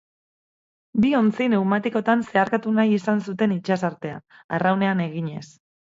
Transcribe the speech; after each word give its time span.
Bi 1.03 1.09
ontzi 1.17 1.47
pneumatikotan 1.51 2.25
zeharkatu 2.29 2.73
nahi 2.79 2.97
zuten 3.29 3.53
itsasartea, 3.59 4.19
arraunean 4.59 5.05
eginez. 5.07 5.45